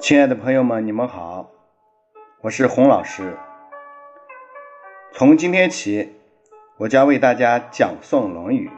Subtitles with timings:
[0.00, 1.50] 亲爱的朋友们，你们好，
[2.42, 3.38] 我是洪老师。
[5.12, 6.20] 从今天起，
[6.76, 8.68] 我将为大家讲诵《论语》。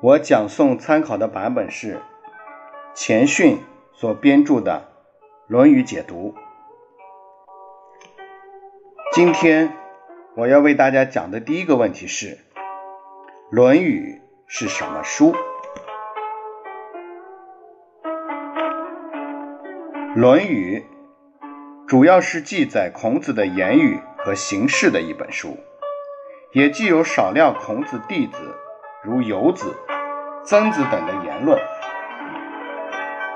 [0.00, 2.02] 我讲诵参考的版本是
[2.92, 3.60] 前训
[3.98, 4.88] 所编著的
[5.46, 6.34] 《论语解读》。
[9.14, 9.72] 今天
[10.34, 12.26] 我要为大家讲的第一个问题是：
[13.48, 15.32] 《论语》是什么书？
[20.14, 20.84] 《论语》
[21.88, 25.56] 主要是记载孔子的言语和行事的一本书，
[26.52, 28.54] 也既有少量孔子弟子
[29.02, 29.74] 如游子、
[30.44, 31.58] 曾子等的言论。《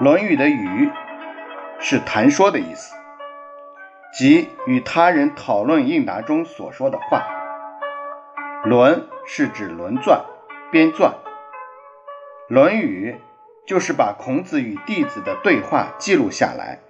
[0.00, 0.90] 论语》的“语”
[1.78, 2.96] 是谈说的意思，
[4.14, 7.22] 即与他人讨论应答中所说的话。
[8.64, 10.22] “论”是指论纂、
[10.72, 11.10] 编纂，
[12.48, 13.12] 《论语》。
[13.66, 16.80] 就是把孔子与弟子的对话记录下来，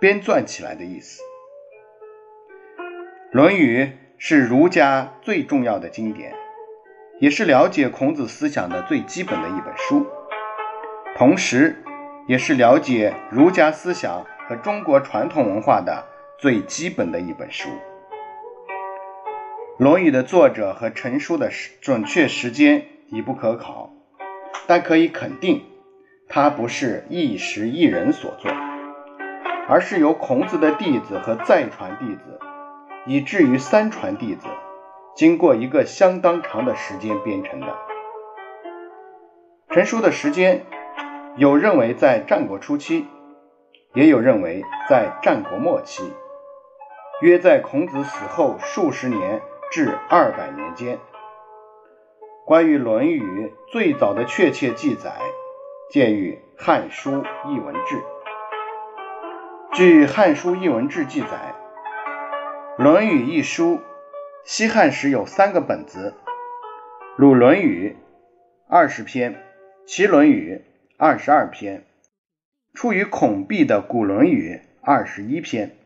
[0.00, 1.20] 编撰起来的意思。
[3.32, 3.84] 《论语》
[4.16, 6.32] 是儒家最重要的经典，
[7.18, 10.06] 也是了解孔子思想的最基本的一本书，
[11.18, 11.81] 同时，
[12.26, 16.04] 也是了解儒家思想和中国传统文化的
[16.38, 17.68] 最基本的一本书。
[19.78, 21.50] 《论语》的作者和成书的
[21.80, 23.90] 准确时间已不可考，
[24.66, 25.64] 但可以肯定。
[26.28, 28.50] 它不是一时一人所作，
[29.68, 32.38] 而是由孔子的弟子和再传弟子，
[33.06, 34.46] 以至于三传弟子，
[35.14, 37.66] 经过一个相当长的时间编成的。
[39.68, 40.64] 成书的时间，
[41.36, 43.06] 有认为在战国初期，
[43.94, 46.12] 也有认为在战国末期，
[47.22, 50.98] 约在孔子死后数十年至二百年间。
[52.44, 53.22] 关于《论语》
[53.72, 55.12] 最早的确切记载。
[55.90, 57.96] 见于《汉书艺文志》。
[59.74, 61.54] 据《汉书艺文志》记载，
[62.82, 63.80] 《论语》一书，
[64.42, 66.14] 西汉时有三个本子，
[67.16, 67.94] 《鲁论语》
[68.70, 69.34] 二十篇，
[69.84, 70.62] 《齐论语》
[70.98, 71.84] 二十二篇，
[72.74, 75.76] 出于孔壁的《古论语》二十一篇。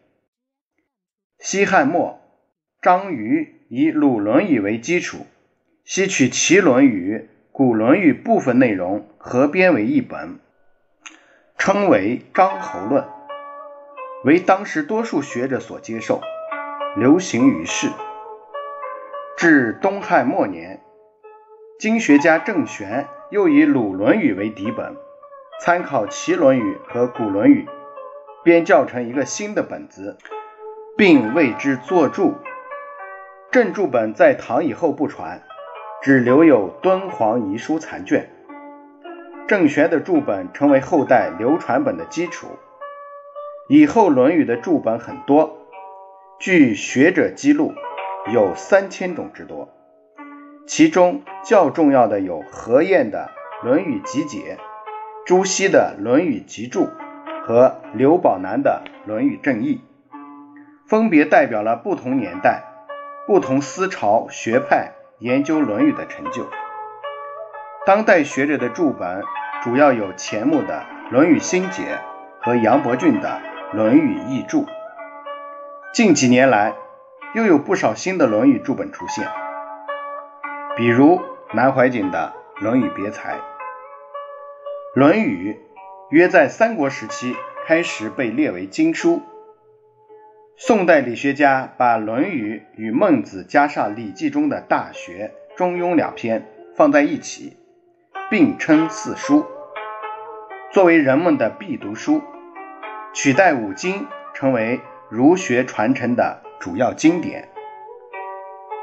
[1.38, 2.20] 西汉末，
[2.82, 5.26] 张瑜以《鲁论语》为基础，
[5.84, 7.18] 吸取《齐论语》。
[7.50, 10.38] 《古论语》部分内容合编为一本，
[11.56, 13.02] 称为《张侯论》，
[14.24, 16.20] 为当时多数学者所接受，
[16.98, 17.88] 流行于世。
[19.38, 20.82] 至东汉末年，
[21.78, 24.96] 经学家郑玄又以《鲁论语》为底本，
[25.60, 27.64] 参考《齐论语》和《古论语》，
[28.44, 30.16] 编校成一个新的本子，
[30.96, 32.34] 并为之作注。
[33.50, 35.42] 正注本在唐以后不传。
[36.02, 38.30] 只留有敦煌遗书残卷，
[39.48, 42.46] 郑玄的注本成为后代流传本的基础。
[43.68, 45.66] 以后《论语》的注本很多，
[46.38, 47.74] 据学者记录
[48.32, 49.75] 有三千种之多。
[50.66, 53.30] 其中较重要的有何晏的
[53.64, 54.58] 《论语集解》，
[55.24, 56.86] 朱熹的《论语集注》
[57.44, 59.80] 和刘宝南的《论语正义》，
[60.88, 62.64] 分别代表了不同年代、
[63.28, 64.92] 不同思潮学派。
[65.18, 66.46] 研究《论语》的成就，
[67.86, 69.22] 当代学者的注本
[69.62, 71.82] 主要有钱穆的《论语新解》
[72.44, 73.40] 和杨伯峻的
[73.74, 74.62] 《论语译注》。
[75.94, 76.74] 近几年来，
[77.34, 79.26] 又有不少新的《论语》注本出现，
[80.76, 81.22] 比如
[81.54, 83.32] 南怀瑾的《论语别裁》。
[84.94, 85.54] 《论语》
[86.10, 87.34] 约在三国时期
[87.66, 89.22] 开始被列为经书。
[90.54, 97.56] 宋代理学家把《论语》与《孟子》加上《礼记》中的《大学》《中庸》两篇放在一起，
[98.28, 99.46] 并称四书，
[100.70, 102.20] 作为人们的必读书，
[103.14, 107.48] 取代五经，成为儒学传承的主要经典。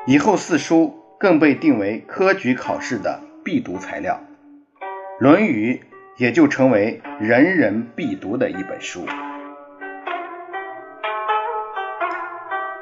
[0.07, 4.19] 以后四书更被定为科举考试的必读材料，
[5.23, 5.75] 《论语》
[6.21, 9.05] 也就成为人人必读的一本书。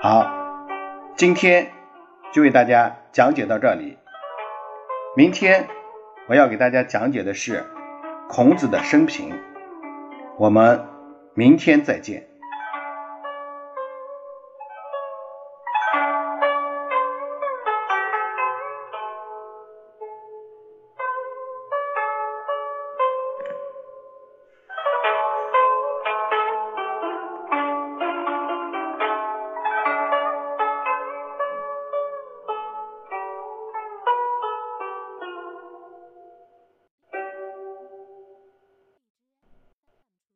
[0.02, 0.26] 好，
[1.16, 1.68] 今天
[2.32, 4.00] 就为大家讲解到这里。
[5.16, 5.68] 明天
[6.28, 7.64] 我要给大家讲解的是
[8.28, 9.40] 孔子的生平。
[10.40, 10.84] 我们
[11.36, 12.31] 明天再见。